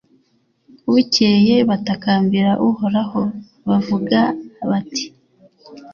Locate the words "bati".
4.69-5.05